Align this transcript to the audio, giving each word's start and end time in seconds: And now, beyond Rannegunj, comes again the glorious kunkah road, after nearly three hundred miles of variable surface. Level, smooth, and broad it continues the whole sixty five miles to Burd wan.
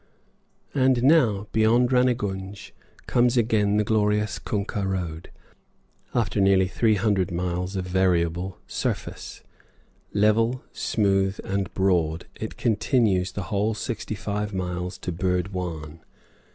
And 0.73 1.03
now, 1.03 1.45
beyond 1.51 1.91
Rannegunj, 1.91 2.71
comes 3.05 3.37
again 3.37 3.77
the 3.77 3.83
glorious 3.83 4.39
kunkah 4.39 4.87
road, 4.87 5.29
after 6.15 6.41
nearly 6.41 6.67
three 6.67 6.95
hundred 6.95 7.29
miles 7.31 7.75
of 7.75 7.85
variable 7.85 8.57
surface. 8.65 9.43
Level, 10.11 10.63
smooth, 10.73 11.39
and 11.43 11.71
broad 11.75 12.25
it 12.33 12.57
continues 12.57 13.31
the 13.31 13.43
whole 13.53 13.75
sixty 13.75 14.15
five 14.15 14.55
miles 14.55 14.97
to 14.97 15.11
Burd 15.11 15.49
wan. 15.49 15.99